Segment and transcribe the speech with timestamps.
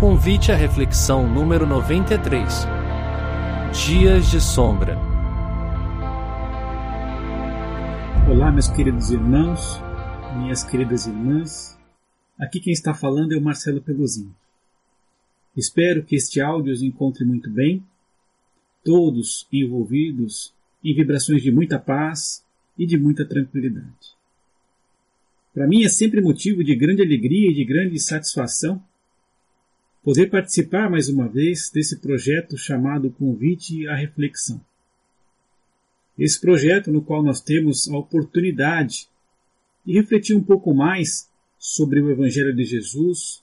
[0.00, 2.64] Convite à reflexão número 93.
[3.84, 4.96] Dias de sombra.
[8.26, 9.78] Olá, meus queridos irmãos,
[10.38, 11.78] minhas queridas irmãs.
[12.38, 14.34] Aqui quem está falando é o Marcelo Peluzinho.
[15.54, 17.84] Espero que este áudio os encontre muito bem,
[18.82, 22.42] todos envolvidos em vibrações de muita paz
[22.78, 24.16] e de muita tranquilidade.
[25.52, 28.82] Para mim é sempre motivo de grande alegria e de grande satisfação
[30.02, 34.60] poder participar mais uma vez desse projeto chamado Convite à Reflexão.
[36.18, 39.08] Esse projeto no qual nós temos a oportunidade
[39.84, 43.42] de refletir um pouco mais sobre o Evangelho de Jesus,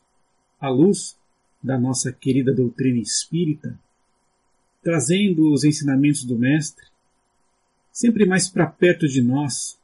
[0.59, 1.17] à luz
[1.61, 3.79] da nossa querida doutrina espírita,
[4.83, 6.85] trazendo os ensinamentos do Mestre
[7.91, 9.75] sempre mais para perto de nós,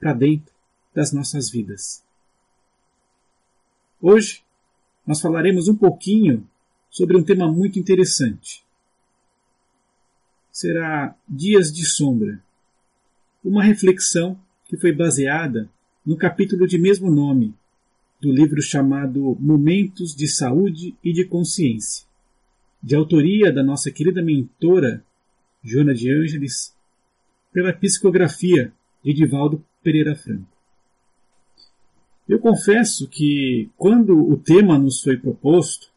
[0.00, 0.54] para dentro
[0.94, 2.02] das nossas vidas.
[4.00, 4.42] Hoje
[5.06, 6.46] nós falaremos um pouquinho
[6.90, 8.64] sobre um tema muito interessante.
[10.50, 12.42] Será Dias de Sombra,
[13.44, 15.68] uma reflexão que foi baseada
[16.04, 17.54] no capítulo de mesmo nome
[18.20, 22.06] do livro chamado Momentos de Saúde e de Consciência,
[22.82, 25.04] de autoria da nossa querida mentora
[25.62, 26.74] Joana de Ângeles,
[27.52, 28.72] pela psicografia
[29.04, 30.46] de Divaldo Pereira Franco.
[32.32, 35.88] Eu confesso que, quando o tema nos foi proposto,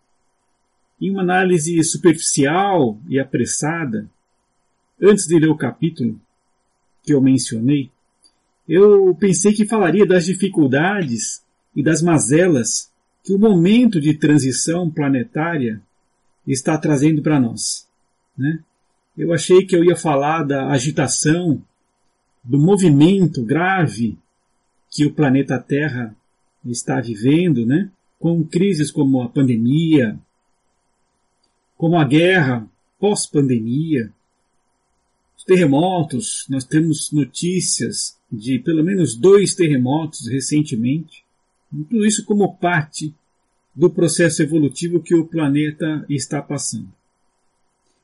[0.99, 4.09] em uma análise superficial e apressada,
[5.01, 6.19] antes de ler o capítulo
[7.03, 7.89] que eu mencionei,
[8.67, 11.41] eu pensei que falaria das dificuldades
[11.73, 12.91] e das mazelas
[13.23, 15.81] que o momento de transição planetária
[16.45, 17.87] está trazendo para nós.
[18.37, 18.59] Né?
[19.17, 21.63] Eu achei que eu ia falar da agitação,
[22.43, 24.17] do movimento grave
[24.91, 26.13] que o planeta Terra
[26.71, 27.91] está vivendo, né?
[28.19, 30.19] com crises como a pandemia,
[31.77, 32.67] como a guerra
[32.99, 34.11] pós-pandemia,
[35.37, 41.23] os terremotos, nós temos notícias de pelo menos dois terremotos recentemente,
[41.69, 43.13] tudo isso como parte
[43.75, 46.91] do processo evolutivo que o planeta está passando.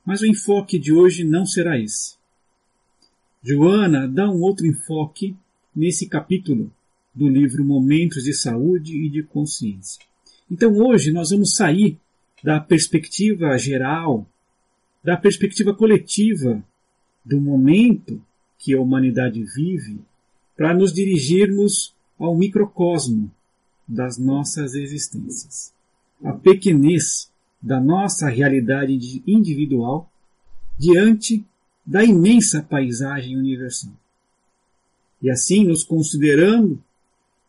[0.04, 2.16] Mas o enfoque de hoje não será esse.
[3.42, 5.34] Joana dá um outro enfoque
[5.74, 6.70] nesse capítulo
[7.14, 10.02] do livro Momentos de Saúde e de Consciência.
[10.50, 11.98] Então hoje nós vamos sair
[12.42, 14.26] da perspectiva geral,
[15.02, 16.62] da perspectiva coletiva
[17.24, 18.20] do momento
[18.58, 20.00] que a humanidade vive,
[20.56, 23.30] para nos dirigirmos ao microcosmo
[23.86, 25.72] das nossas existências.
[26.22, 27.30] A pequenez
[27.60, 30.10] da nossa realidade individual
[30.78, 31.44] diante
[31.84, 33.92] da imensa paisagem universal.
[35.20, 36.82] E assim, nos considerando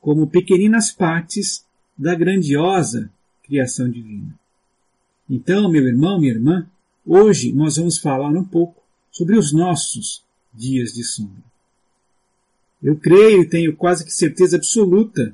[0.04, 1.66] como pequeninas partes
[1.98, 3.10] da grandiosa
[3.42, 4.38] criação divina.
[5.30, 6.70] Então, meu irmão, minha irmã,
[7.06, 10.22] hoje nós vamos falar um pouco sobre os nossos
[10.54, 11.42] dias de sombra.
[12.84, 15.34] Eu creio e tenho quase que certeza absoluta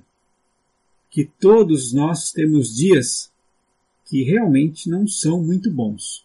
[1.10, 3.32] que todos nós temos dias
[4.06, 6.24] que realmente não são muito bons.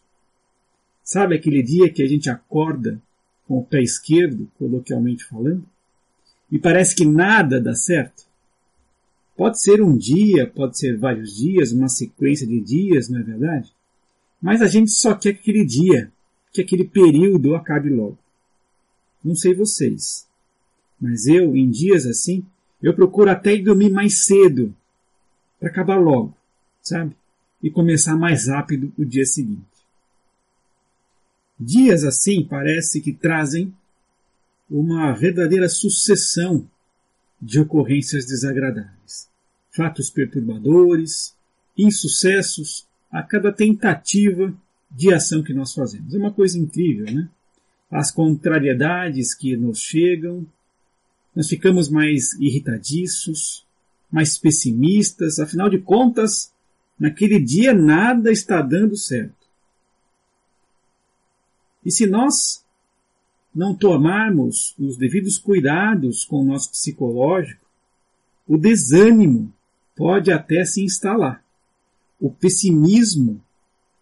[1.02, 3.00] Sabe aquele dia que a gente acorda
[3.48, 5.64] com o pé esquerdo, coloquialmente falando,
[6.52, 8.33] e parece que nada dá certo?
[9.36, 13.72] Pode ser um dia, pode ser vários dias, uma sequência de dias, não é verdade?
[14.40, 16.12] Mas a gente só quer que aquele dia,
[16.52, 18.18] que aquele período acabe logo.
[19.24, 20.26] Não sei vocês,
[21.00, 22.44] mas eu, em dias assim,
[22.82, 24.74] eu procuro até ir dormir mais cedo,
[25.58, 26.36] para acabar logo,
[26.82, 27.16] sabe?
[27.62, 29.64] E começar mais rápido o dia seguinte.
[31.58, 33.74] Dias assim parece que trazem
[34.70, 36.68] uma verdadeira sucessão
[37.40, 39.28] de ocorrências desagradáveis,
[39.70, 41.34] fatos perturbadores,
[41.76, 44.54] insucessos a cada tentativa
[44.90, 46.14] de ação que nós fazemos.
[46.14, 47.28] É uma coisa incrível, né?
[47.90, 50.46] As contrariedades que nos chegam,
[51.34, 53.66] nós ficamos mais irritadiços,
[54.10, 56.52] mais pessimistas, afinal de contas,
[56.98, 59.44] naquele dia nada está dando certo.
[61.84, 62.63] E se nós
[63.54, 67.64] não tomarmos os devidos cuidados com o nosso psicológico,
[68.46, 69.52] o desânimo
[69.96, 71.42] pode até se instalar.
[72.20, 73.40] O pessimismo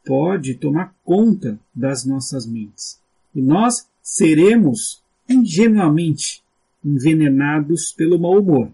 [0.05, 3.01] pode tomar conta das nossas mentes.
[3.35, 6.43] E nós seremos ingenuamente
[6.85, 8.71] envenenados pelo mau humor.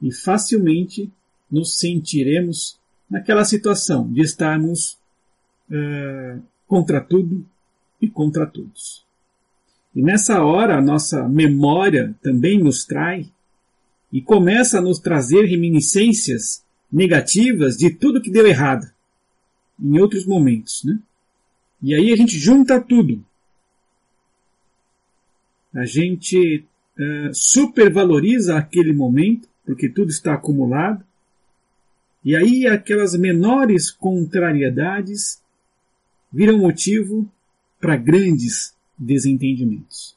[0.00, 1.10] E facilmente
[1.50, 2.78] nos sentiremos
[3.10, 4.98] naquela situação de estarmos
[5.70, 7.44] uh, contra tudo
[8.00, 9.07] e contra todos.
[9.94, 13.26] E nessa hora a nossa memória também nos trai
[14.12, 18.90] e começa a nos trazer reminiscências negativas de tudo que deu errado.
[19.80, 20.98] em outros momentos, né?
[21.80, 23.24] E aí a gente junta tudo.
[25.72, 26.64] A gente
[26.98, 31.04] uh, supervaloriza aquele momento, porque tudo está acumulado.
[32.24, 35.40] E aí aquelas menores contrariedades
[36.32, 37.30] viram motivo
[37.80, 40.16] para grandes desentendimentos.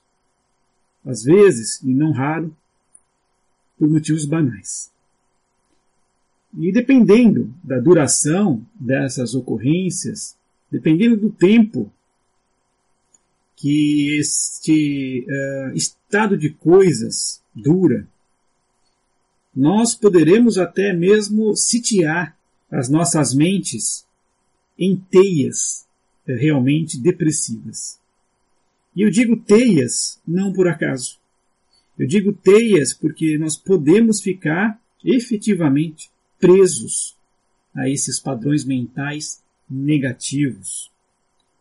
[1.05, 2.55] Às vezes, e não raro,
[3.77, 4.91] por motivos banais.
[6.57, 10.35] E dependendo da duração dessas ocorrências,
[10.69, 11.91] dependendo do tempo
[13.55, 18.07] que este uh, estado de coisas dura,
[19.55, 22.37] nós poderemos até mesmo sitiar
[22.71, 24.05] as nossas mentes
[24.77, 25.85] em teias
[26.25, 28.00] realmente depressivas.
[28.95, 31.19] E eu digo teias não por acaso.
[31.97, 37.17] Eu digo teias porque nós podemos ficar efetivamente presos
[37.75, 40.91] a esses padrões mentais negativos,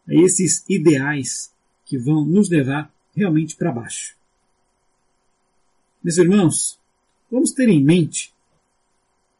[0.08, 1.52] a esses ideais
[1.84, 4.16] que vão nos levar realmente para baixo.
[6.02, 6.80] Meus irmãos,
[7.30, 8.32] vamos ter em mente,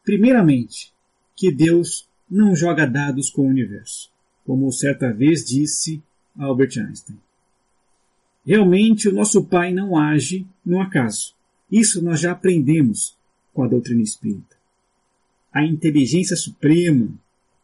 [0.03, 0.93] primeiramente,
[1.35, 4.11] que Deus não joga dados com o universo,
[4.45, 6.01] como certa vez disse
[6.37, 7.19] Albert Einstein.
[8.45, 11.33] Realmente o nosso Pai não age no acaso.
[11.71, 13.15] Isso nós já aprendemos
[13.53, 14.55] com a doutrina espírita.
[15.53, 17.09] A inteligência suprema,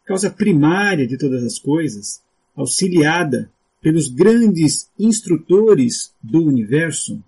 [0.05, 2.21] causa primária de todas as coisas,
[2.55, 3.51] auxiliada
[3.81, 7.21] pelos grandes instrutores do universo,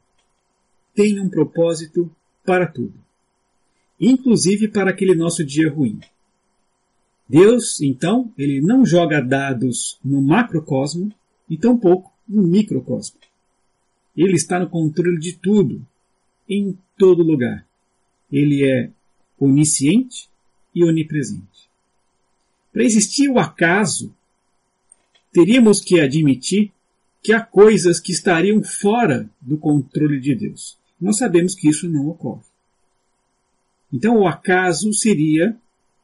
[0.94, 2.12] tem um propósito
[2.46, 2.94] para tudo,
[4.00, 6.00] inclusive para aquele nosso dia ruim.
[7.28, 11.14] Deus, então, ele não joga dados no macrocosmo
[11.50, 13.18] e tampouco no microcosmo.
[14.22, 15.82] Ele está no controle de tudo,
[16.48, 17.66] em todo lugar.
[18.30, 18.90] Ele é
[19.40, 20.28] onisciente
[20.76, 21.70] e onipresente.
[22.74, 24.14] Para existir o acaso,
[25.32, 26.70] teríamos que admitir
[27.24, 30.78] que há coisas que estariam fora do controle de Deus.
[31.00, 32.44] Nós sabemos que isso não ocorre.
[33.92, 35.56] Então, o acaso seria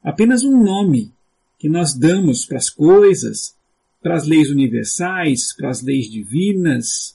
[0.01, 1.12] apenas um nome
[1.59, 3.57] que nós damos para as coisas,
[4.01, 7.14] para as leis universais, para as leis divinas,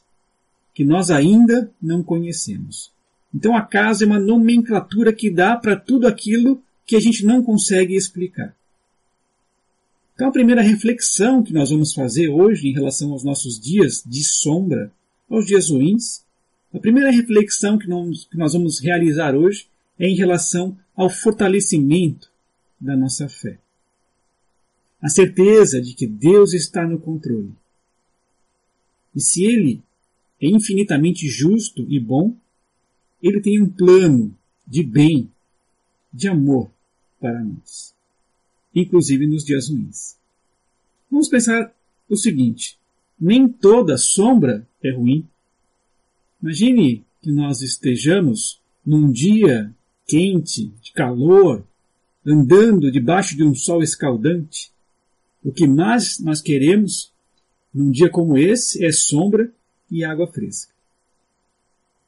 [0.81, 2.91] que nós ainda não conhecemos.
[3.35, 7.95] Então, acaso é uma nomenclatura que dá para tudo aquilo que a gente não consegue
[7.95, 8.57] explicar.
[10.15, 14.25] Então, a primeira reflexão que nós vamos fazer hoje em relação aos nossos dias de
[14.25, 14.91] sombra,
[15.29, 16.25] aos dias ruins,
[16.73, 19.67] a primeira reflexão que nós vamos realizar hoje
[19.99, 22.31] é em relação ao fortalecimento
[22.81, 23.59] da nossa fé.
[25.03, 27.53] A certeza de que Deus está no controle.
[29.15, 29.83] E se Ele
[30.41, 32.35] é infinitamente justo e bom,
[33.23, 34.35] ele tem um plano
[34.67, 35.31] de bem,
[36.13, 36.71] de amor
[37.21, 37.95] para nós,
[38.75, 40.17] inclusive nos dias ruins.
[41.11, 41.75] Vamos pensar
[42.09, 42.79] o seguinte:
[43.21, 45.27] nem toda sombra é ruim.
[46.43, 49.75] Imagine que nós estejamos num dia
[50.07, 51.65] quente, de calor,
[52.25, 54.73] andando debaixo de um sol escaldante.
[55.45, 57.13] O que mais nós queremos
[57.73, 59.53] num dia como esse é sombra
[59.91, 60.73] e água fresca.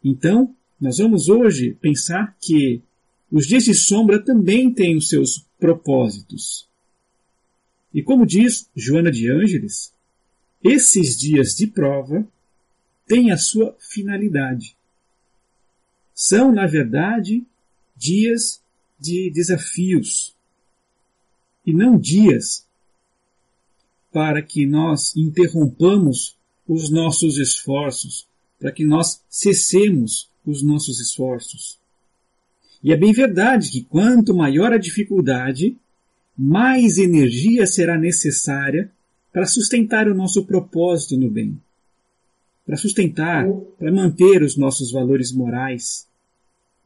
[0.05, 2.83] Então, nós vamos hoje pensar que
[3.31, 6.69] os dias de sombra também têm os seus propósitos.
[7.95, 9.93] E como diz Joana de Ângeles,
[10.63, 12.27] esses dias de prova
[13.07, 14.77] têm a sua finalidade.
[16.15, 17.45] São, na verdade,
[17.97, 18.63] dias
[18.99, 20.35] de desafios
[21.67, 22.67] e não dias
[24.13, 26.37] para que nós interrompamos
[26.73, 28.27] os nossos esforços,
[28.59, 31.79] para que nós cessemos os nossos esforços.
[32.83, 35.77] E é bem verdade que quanto maior a dificuldade,
[36.37, 38.91] mais energia será necessária
[39.33, 41.61] para sustentar o nosso propósito no bem,
[42.67, 43.47] para sustentar,
[43.79, 46.07] para manter os nossos valores morais,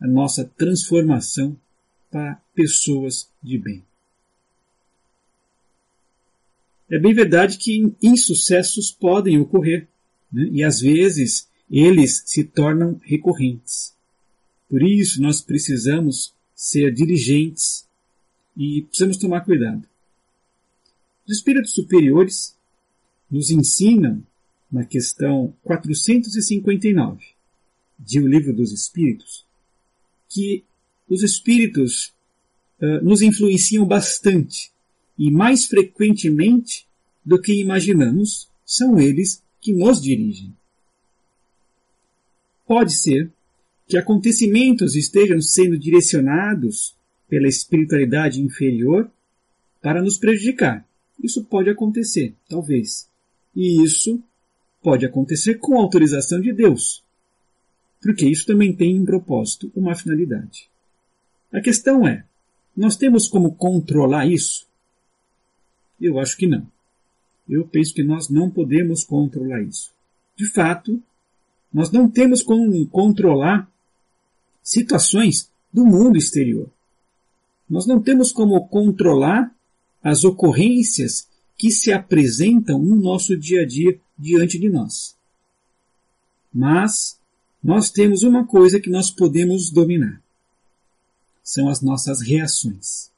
[0.01, 1.57] a nossa transformação
[2.11, 3.83] para pessoas de bem.
[6.89, 9.89] É bem verdade que insucessos podem ocorrer,
[10.33, 10.49] né?
[10.53, 13.95] e às vezes eles se tornam recorrentes.
[14.69, 17.87] Por isso nós precisamos ser diligentes
[18.57, 19.87] e precisamos tomar cuidado.
[21.27, 22.57] Os espíritos superiores
[23.31, 24.23] nos ensinam,
[24.71, 27.25] na questão 459
[27.99, 29.45] de O Livro dos Espíritos,
[30.29, 30.65] que
[31.09, 32.13] os espíritos
[32.81, 34.73] uh, nos influenciam bastante
[35.19, 36.87] e mais frequentemente
[37.25, 40.55] do que imaginamos, são eles que nos dirigem.
[42.67, 43.31] Pode ser
[43.87, 46.95] que acontecimentos estejam sendo direcionados
[47.29, 49.11] pela espiritualidade inferior
[49.81, 50.85] para nos prejudicar,
[51.23, 53.09] Isso pode acontecer, talvez.
[53.55, 54.23] E isso
[54.83, 57.03] pode acontecer com autorização de Deus,
[58.03, 60.69] porque isso também tem um propósito, uma finalidade.
[61.51, 62.25] A questão é:
[62.77, 64.66] nós temos como controlar isso?
[66.01, 66.67] Eu acho que não.
[67.49, 69.93] Eu penso que nós não podemos controlar isso.
[70.37, 71.03] De fato,
[71.73, 73.71] nós não temos como controlar
[74.63, 76.69] situações do mundo exterior.
[77.69, 79.55] Nós não temos como controlar
[80.03, 85.17] as ocorrências que se apresentam no nosso dia a dia diante de nós.
[86.53, 87.19] Mas
[87.63, 90.23] nós temos uma coisa que nós podemos dominar.
[91.43, 93.11] São as nossas reações.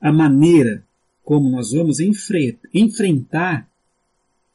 [0.00, 0.84] A maneira
[1.26, 3.68] como nós vamos enfrentar,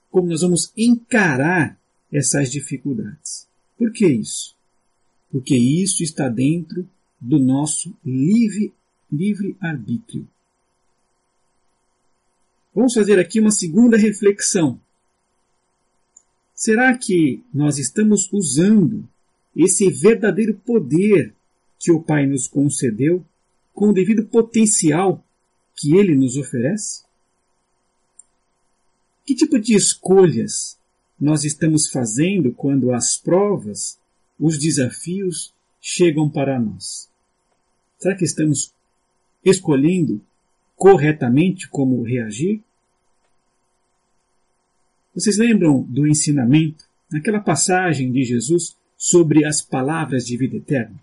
[0.10, 1.78] como nós vamos encarar
[2.10, 3.46] essas dificuldades.
[3.78, 4.56] Por que isso?
[5.30, 6.88] Porque isso está dentro
[7.20, 8.74] do nosso livre,
[9.12, 10.26] livre arbítrio.
[12.74, 14.80] Vamos fazer aqui uma segunda reflexão.
[16.56, 19.06] Será que nós estamos usando
[19.54, 21.34] esse verdadeiro poder
[21.78, 23.26] que o Pai nos concedeu
[23.74, 25.22] com o devido potencial
[25.82, 27.04] que ele nos oferece?
[29.26, 30.78] Que tipo de escolhas
[31.20, 34.00] nós estamos fazendo quando as provas,
[34.40, 37.10] os desafios chegam para nós?
[37.98, 38.72] Será que estamos
[39.44, 40.22] escolhendo
[40.76, 42.62] corretamente como reagir?
[45.16, 51.02] Vocês lembram do ensinamento, naquela passagem de Jesus sobre as palavras de vida eterna?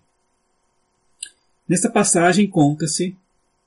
[1.67, 3.15] Nesta passagem conta-se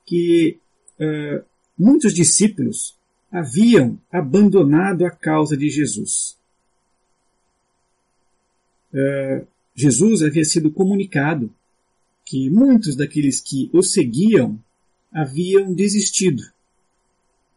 [0.05, 0.59] que
[1.03, 1.45] uh,
[1.79, 2.97] muitos discípulos
[3.31, 6.39] haviam abandonado a causa de Jesus.
[8.93, 11.53] Uh, Jesus havia sido comunicado
[12.25, 14.63] que muitos daqueles que o seguiam
[15.11, 16.43] haviam desistido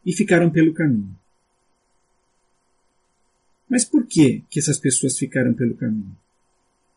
[0.04, 1.16] e ficaram pelo caminho.
[3.68, 6.16] Mas por que que essas pessoas ficaram pelo caminho?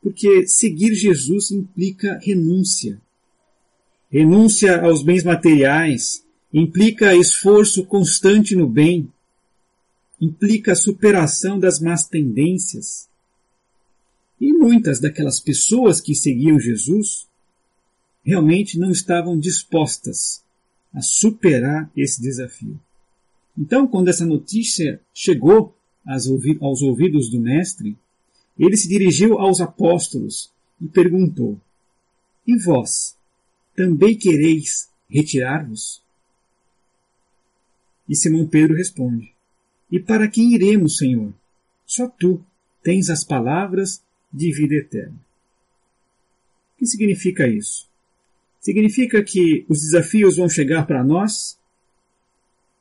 [0.02, 3.02] Porque seguir Jesus implica renúncia.
[4.12, 9.12] Renúncia aos bens materiais implica esforço constante no bem,
[10.20, 13.08] implica superação das más tendências.
[14.40, 17.28] E muitas daquelas pessoas que seguiam Jesus
[18.24, 20.44] realmente não estavam dispostas
[20.94, 22.80] a superar esse desafio.
[23.58, 25.76] Então, quando essa notícia chegou
[26.06, 27.98] aos ouvidos do Mestre,
[28.58, 30.52] ele se dirigiu aos apóstolos
[30.82, 31.60] e perguntou:
[32.48, 33.16] E vós,
[33.76, 36.02] também quereis retirar-vos?
[38.10, 39.32] E Simão Pedro responde:
[39.92, 41.32] E para quem iremos, Senhor?
[41.86, 42.44] Só tu
[42.84, 44.02] tens as palavras
[44.34, 45.16] de vida eterna.
[46.74, 47.88] O que significa isso?
[48.60, 51.58] Significa que os desafios vão chegar para nós,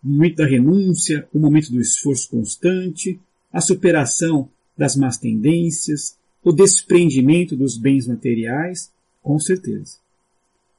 [0.03, 3.21] o momento da renúncia, o momento do esforço constante,
[3.53, 8.93] a superação das más tendências, o desprendimento dos bens materiais,
[9.23, 9.99] com certeza.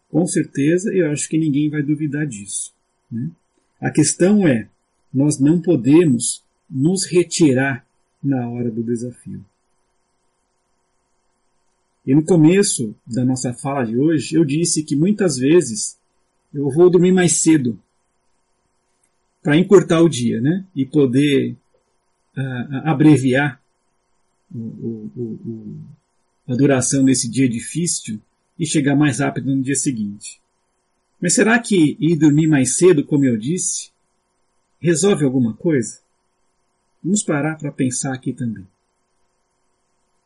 [0.10, 2.74] Com certeza, eu acho que ninguém vai duvidar disso.
[3.12, 3.29] Né?
[3.81, 4.67] A questão é,
[5.13, 7.86] nós não podemos nos retirar
[8.21, 9.43] na hora do desafio.
[12.05, 15.98] E no começo da nossa fala de hoje, eu disse que muitas vezes
[16.53, 17.79] eu vou dormir mais cedo
[19.41, 20.65] para encurtar o dia, né?
[20.75, 21.55] E poder
[22.36, 23.62] uh, abreviar
[24.53, 25.77] o, o, o,
[26.48, 28.19] a duração desse dia difícil
[28.57, 30.41] e chegar mais rápido no dia seguinte.
[31.21, 33.91] Mas será que ir dormir mais cedo, como eu disse,
[34.79, 35.99] resolve alguma coisa?
[37.03, 38.65] Vamos parar para pensar aqui também.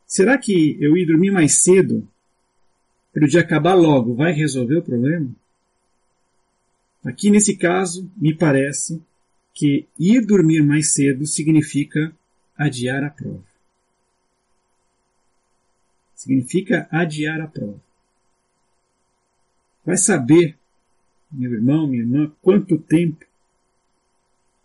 [0.06, 2.06] Será que eu ir dormir mais cedo,
[3.12, 5.34] para o dia acabar logo, vai resolver o problema?
[7.04, 9.02] Aqui nesse caso, me parece
[9.52, 12.12] que ir dormir mais cedo significa
[12.56, 13.44] adiar a prova.
[16.14, 17.80] Significa adiar a prova.
[19.84, 20.56] Vai saber,
[21.34, 23.24] meu irmão, minha irmã, quanto tempo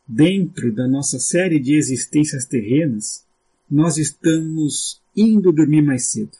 [0.08, 3.26] dentro da nossa série de existências terrenas
[3.70, 6.38] nós estamos indo dormir mais cedo,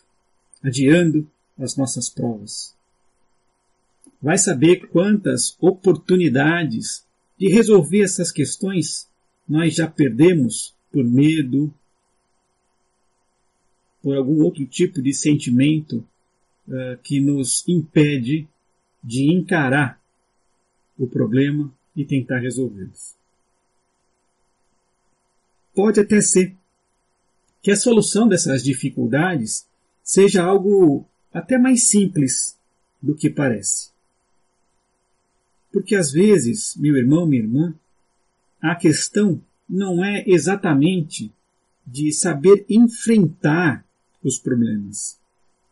[0.64, 2.76] adiando as nossas provas.
[4.22, 7.06] Vai saber quantas oportunidades
[7.38, 9.08] de resolver essas questões
[9.48, 11.74] nós já perdemos por medo,
[14.02, 16.06] por algum outro tipo de sentimento
[16.68, 18.48] uh, que nos impede
[19.04, 20.00] de encarar
[21.00, 23.16] o problema e tentar resolvê-los.
[25.74, 26.56] Pode até ser
[27.62, 29.66] que a solução dessas dificuldades
[30.04, 32.58] seja algo até mais simples
[33.02, 33.90] do que parece.
[35.72, 37.74] Porque às vezes, meu irmão, minha irmã,
[38.62, 41.32] a questão não é exatamente
[41.86, 43.86] de saber enfrentar
[44.24, 45.18] os problemas,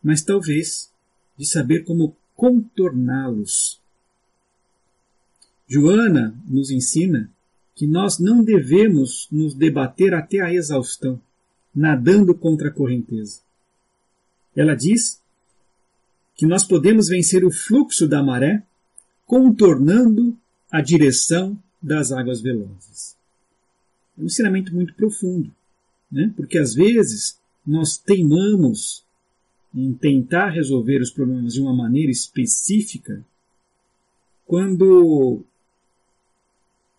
[0.02, 0.92] mas talvez
[1.38, 3.82] de saber como contorná-los.
[5.68, 7.30] Joana nos ensina
[7.76, 11.22] que nós não devemos nos debater até a exaustão,
[11.76, 13.42] nadando contra a correnteza.
[14.56, 15.22] Ela diz
[16.36, 18.64] que nós podemos vencer o fluxo da maré
[19.26, 20.38] contornando
[20.72, 23.16] a direção das águas velozes.
[24.18, 25.54] É um ensinamento muito profundo,
[26.12, 26.34] né?
[26.36, 29.04] porque às vezes nós teimamos
[29.76, 33.24] em tentar resolver os problemas de uma maneira específica
[34.46, 35.44] quando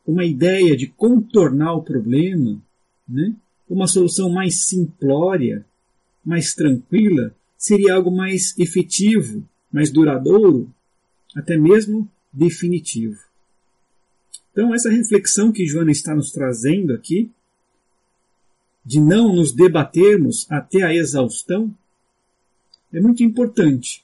[0.09, 2.59] uma ideia de contornar o problema,
[3.07, 3.37] né?
[3.69, 5.67] uma solução mais simplória,
[6.25, 10.73] mais tranquila, seria algo mais efetivo, mais duradouro,
[11.37, 13.19] até mesmo definitivo.
[14.51, 17.31] Então, essa reflexão que Joana está nos trazendo aqui,
[18.83, 21.71] de não nos debatermos até a exaustão,
[22.91, 24.03] é muito importante.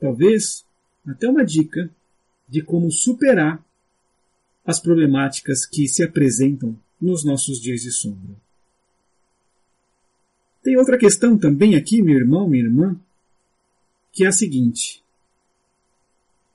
[0.00, 0.64] Talvez
[1.06, 1.90] até uma dica
[2.48, 3.62] de como superar
[4.66, 8.34] as problemáticas que se apresentam nos nossos dias de sombra.
[10.62, 12.98] Tem outra questão também aqui, meu irmão, minha irmã,
[14.12, 15.00] que é a seguinte.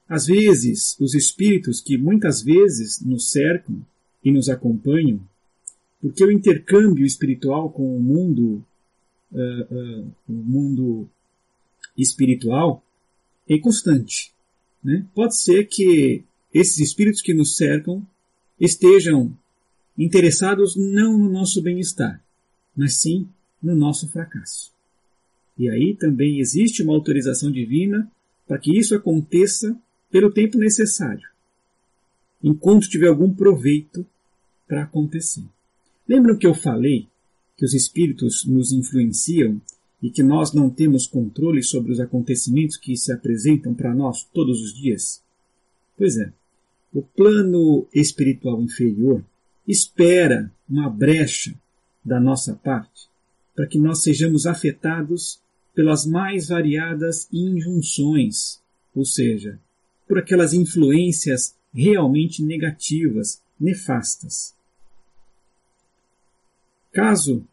[0.10, 3.82] Às vezes, os espíritos que muitas vezes nos cercam
[4.22, 5.22] e nos acompanham,
[6.02, 8.62] porque o intercâmbio espiritual com o mundo,
[9.32, 11.10] uh, uh, o mundo
[11.98, 12.84] espiritual
[13.48, 14.34] é constante.
[14.84, 15.06] Né?
[15.14, 18.06] Pode ser que esses espíritos que nos cercam
[18.60, 19.36] estejam
[19.98, 22.24] interessados não no nosso bem-estar,
[22.76, 23.28] mas sim
[23.62, 24.72] no nosso fracasso.
[25.58, 28.12] E aí também existe uma autorização divina
[28.48, 29.78] para que isso aconteça
[30.10, 31.28] pelo tempo necessário,
[32.44, 34.06] enquanto tiver algum proveito
[34.68, 35.44] para acontecer.
[36.08, 37.08] Lembram que eu falei
[37.58, 39.62] que os espíritos nos influenciam
[40.02, 44.60] e que nós não temos controle sobre os acontecimentos que se apresentam para nós todos
[44.62, 45.22] os dias?
[45.96, 46.34] Pois é,
[46.94, 49.24] o plano espiritual inferior
[49.68, 51.54] espera uma brecha
[52.04, 53.10] da nossa parte
[53.56, 55.40] para que nós sejamos afetados
[55.74, 58.62] pelas mais variadas injunções,
[58.94, 59.60] ou seja,
[60.08, 64.54] por aquelas influências realmente negativas, nefastas.
[66.92, 67.46] Caso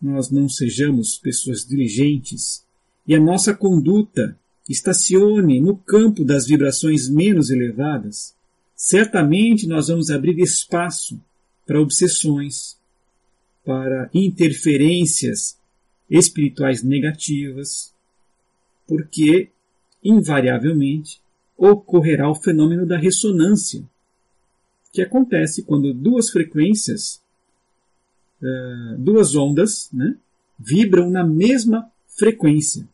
[0.00, 2.64] nós não sejamos pessoas diligentes
[3.06, 4.36] e a nossa conduta
[4.68, 8.34] estacione no campo das vibrações menos elevadas,
[8.82, 11.20] certamente nós vamos abrir espaço
[11.66, 12.78] para obsessões,
[13.62, 15.58] para interferências
[16.08, 17.92] espirituais negativas,
[18.88, 19.50] porque,
[20.02, 21.20] invariavelmente,
[21.58, 23.84] ocorrerá o fenômeno da ressonância,
[24.90, 27.22] que acontece quando duas frequências,
[28.40, 30.16] uh, duas ondas, né,
[30.58, 32.88] vibram na mesma frequência.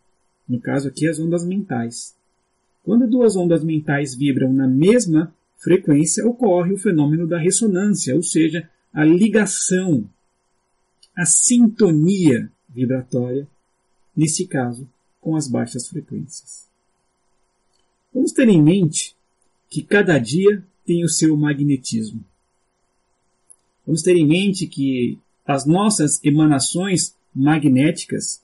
[0.49, 2.17] No caso aqui, as ondas mentais.
[2.83, 5.33] Quando duas ondas mentais vibram na mesma
[5.67, 10.09] frequência, ocorre o fenômeno da ressonância, ou seja, a ligação,
[11.17, 13.49] a sintonia vibratória,
[14.17, 14.89] nesse caso,
[15.21, 16.69] com as baixas frequências.
[18.15, 19.17] Vamos ter em mente
[19.69, 22.25] que cada dia tem o seu magnetismo.
[23.85, 28.41] Vamos ter em mente que as nossas emanações magnéticas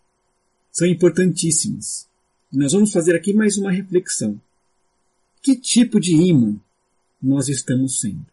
[0.72, 2.08] são importantíssimas.
[2.52, 4.40] Nós vamos fazer aqui mais uma reflexão.
[5.40, 6.60] Que tipo de ímã
[7.22, 8.26] nós estamos sendo?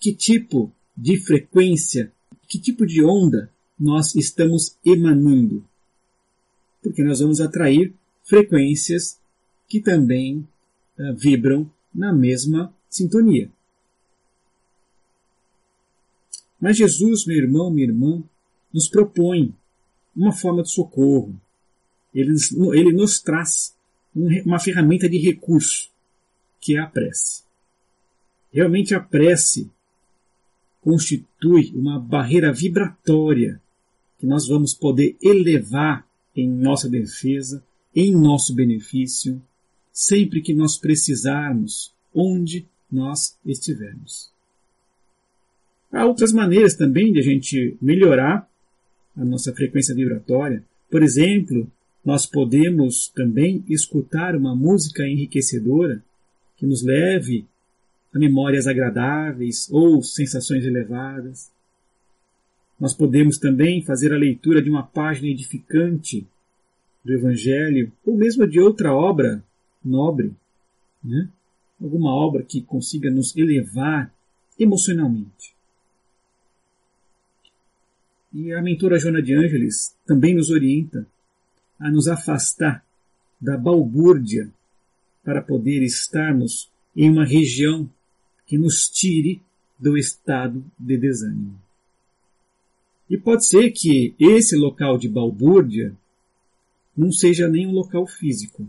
[0.00, 2.12] Que tipo de frequência,
[2.48, 5.64] que tipo de onda nós estamos emanando?
[6.82, 9.18] Porque nós vamos atrair frequências
[9.68, 10.46] que também
[10.98, 13.50] uh, vibram na mesma sintonia.
[16.60, 18.22] Mas Jesus, meu irmão, minha irmã,
[18.72, 19.54] nos propõe
[20.14, 21.38] uma forma de socorro.
[22.12, 22.34] Ele,
[22.74, 23.76] ele nos traz
[24.14, 25.90] uma ferramenta de recurso
[26.60, 27.42] que é a prece.
[28.52, 29.70] Realmente a prece
[30.80, 33.60] constitui uma barreira vibratória
[34.18, 37.62] que nós vamos poder elevar em nossa defesa,
[37.94, 39.40] em nosso benefício,
[39.92, 44.30] sempre que nós precisarmos, onde nós estivermos.
[45.92, 48.48] Há outras maneiras também de a gente melhorar
[49.16, 50.64] a nossa frequência vibratória.
[50.90, 51.70] Por exemplo,
[52.04, 56.02] nós podemos também escutar uma música enriquecedora
[56.58, 57.46] que nos leve
[58.12, 61.50] a memórias agradáveis ou sensações elevadas.
[62.78, 66.26] Nós podemos também fazer a leitura de uma página edificante
[67.04, 69.42] do Evangelho ou mesmo de outra obra
[69.84, 70.34] nobre,
[71.02, 71.28] né?
[71.80, 74.12] alguma obra que consiga nos elevar
[74.58, 75.54] emocionalmente.
[78.32, 81.06] E a mentora Joana de Ângeles também nos orienta
[81.78, 82.84] a nos afastar
[83.40, 84.50] da balbúrdia
[85.28, 87.86] para poder estarmos em uma região
[88.46, 89.42] que nos tire
[89.78, 91.60] do estado de desânimo.
[93.10, 95.94] E pode ser que esse local de balbúrdia
[96.96, 98.66] não seja nem um local físico,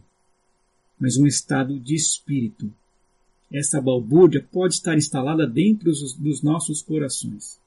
[1.00, 2.70] mas um estado de espírito.
[3.50, 7.58] Essa balbúrdia pode estar instalada dentro dos nossos corações.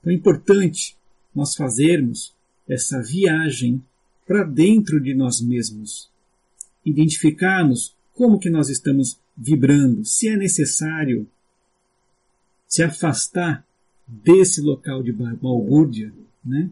[0.00, 0.96] Então é importante
[1.34, 2.32] nós fazermos
[2.66, 3.84] essa viagem
[4.26, 6.08] para dentro de nós mesmos,
[6.82, 11.24] identificarmos como que nós estamos vibrando, se é necessário
[12.66, 13.64] se afastar
[14.08, 16.12] desse local de balbúrdia,
[16.44, 16.68] né?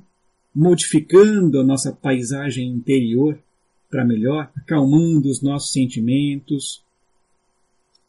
[0.53, 3.39] modificando a nossa paisagem interior
[3.89, 6.83] para melhor, acalmando os nossos sentimentos,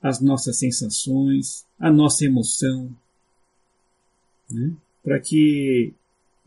[0.02, 2.89] as nossas sensações, a nossa emoção,
[4.50, 4.73] né?
[5.04, 5.93] para que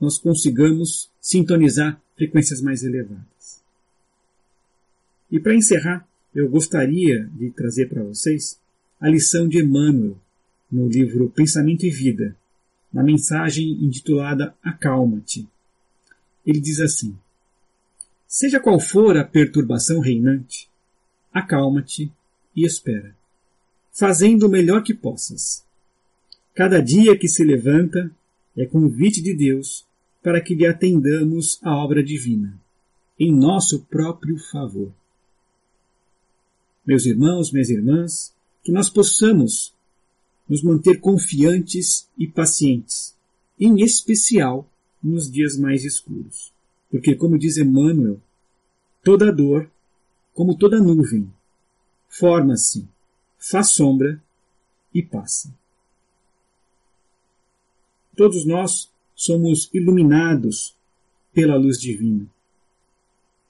[0.00, 3.62] nós consigamos sintonizar frequências mais elevadas.
[5.30, 8.58] E para encerrar, eu gostaria de trazer para vocês
[9.00, 10.16] a lição de Emmanuel
[10.70, 12.36] no livro Pensamento e Vida,
[12.92, 15.48] na mensagem intitulada Acalma-te.
[16.46, 17.16] Ele diz assim:
[18.26, 20.68] Seja qual for a perturbação reinante,
[21.32, 22.12] acalma-te
[22.54, 23.14] e espera,
[23.92, 25.64] fazendo o melhor que possas.
[26.54, 28.10] Cada dia que se levanta
[28.56, 29.84] é convite de Deus
[30.22, 32.54] para que lhe atendamos a obra divina,
[33.18, 34.92] em nosso próprio favor.
[36.90, 39.72] Meus irmãos, minhas irmãs, que nós possamos
[40.48, 43.14] nos manter confiantes e pacientes,
[43.60, 44.68] em especial
[45.00, 46.52] nos dias mais escuros.
[46.90, 48.20] Porque, como diz Emmanuel,
[49.04, 49.70] toda dor,
[50.34, 51.32] como toda nuvem,
[52.08, 52.88] forma-se,
[53.38, 54.20] faz sombra
[54.92, 55.54] e passa.
[58.16, 60.74] Todos nós somos iluminados
[61.32, 62.26] pela luz divina.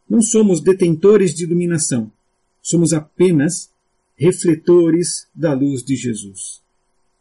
[0.07, 2.13] Não somos detentores de iluminação,
[2.63, 3.71] somos apenas
[4.17, 6.61] refletores da luz de Jesus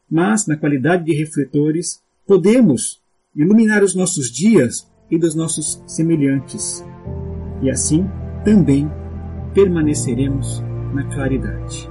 [0.09, 2.99] mas, na qualidade de refletores, podemos
[3.35, 6.83] iluminar os nossos dias e dos nossos semelhantes.
[7.61, 8.05] E assim
[8.43, 8.89] também
[9.53, 11.89] permaneceremos na claridade.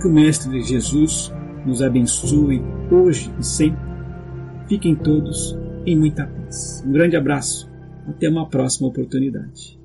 [0.00, 1.32] Que o Mestre Jesus
[1.66, 3.84] nos abençoe hoje e sempre.
[4.68, 6.82] Fiquem todos em muita paz.
[6.86, 7.70] Um grande abraço.
[8.08, 9.75] Até uma próxima oportunidade.